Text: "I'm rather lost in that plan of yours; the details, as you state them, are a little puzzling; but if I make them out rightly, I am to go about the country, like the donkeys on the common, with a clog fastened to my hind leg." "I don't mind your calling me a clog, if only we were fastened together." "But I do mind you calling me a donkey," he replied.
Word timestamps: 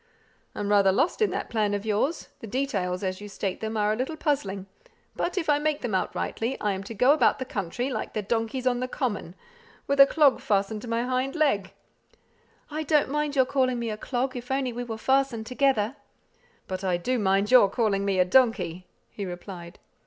"I'm 0.55 0.69
rather 0.69 0.91
lost 0.91 1.21
in 1.21 1.29
that 1.29 1.51
plan 1.51 1.75
of 1.75 1.85
yours; 1.85 2.29
the 2.39 2.47
details, 2.47 3.03
as 3.03 3.21
you 3.21 3.29
state 3.29 3.61
them, 3.61 3.77
are 3.77 3.93
a 3.93 3.95
little 3.95 4.15
puzzling; 4.17 4.65
but 5.15 5.37
if 5.37 5.47
I 5.47 5.59
make 5.59 5.81
them 5.81 5.93
out 5.93 6.15
rightly, 6.15 6.59
I 6.59 6.71
am 6.71 6.81
to 6.85 6.95
go 6.95 7.11
about 7.13 7.37
the 7.37 7.45
country, 7.45 7.91
like 7.91 8.13
the 8.13 8.23
donkeys 8.23 8.65
on 8.65 8.79
the 8.79 8.87
common, 8.87 9.35
with 9.85 9.99
a 9.99 10.07
clog 10.07 10.39
fastened 10.41 10.81
to 10.81 10.87
my 10.87 11.03
hind 11.03 11.35
leg." 11.35 11.73
"I 12.71 12.81
don't 12.81 13.11
mind 13.11 13.35
your 13.35 13.45
calling 13.45 13.77
me 13.77 13.91
a 13.91 13.95
clog, 13.97 14.35
if 14.35 14.49
only 14.49 14.73
we 14.73 14.83
were 14.83 14.97
fastened 14.97 15.45
together." 15.45 15.95
"But 16.67 16.83
I 16.83 16.97
do 16.97 17.19
mind 17.19 17.51
you 17.51 17.67
calling 17.67 18.03
me 18.03 18.17
a 18.17 18.25
donkey," 18.25 18.87
he 19.11 19.23
replied. 19.23 19.77